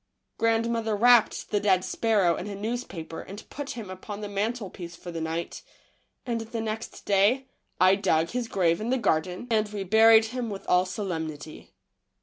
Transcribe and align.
Grandmother 0.39 0.95
wrapped 0.95 1.51
the 1.51 1.59
dead 1.59 1.83
sparrow 1.85 2.35
in 2.35 2.47
a 2.47 2.55
newspaper 2.55 3.21
and 3.21 3.47
put 3.51 3.73
him 3.77 3.91
upon 3.91 4.19
the 4.21 4.27
mantle 4.27 4.71
piece 4.71 4.95
for 4.95 5.11
the 5.11 5.21
night, 5.21 5.61
and 6.25 6.41
the 6.41 6.59
next 6.59 7.05
day 7.05 7.45
I 7.79 7.93
dug 7.93 8.31
his 8.31 8.47
GRANDMA'S 8.47 8.55
WINTER 8.55 8.65
VISITORS. 8.65 8.79
9 8.79 8.79
grave 8.79 8.81
in 8.81 8.89
the 8.89 8.97
garden, 8.97 9.47
and 9.51 9.69
we 9.71 9.83
buried 9.83 10.25
him 10.25 10.49
with 10.49 10.65
all 10.67 10.87
solemnity. 10.87 11.75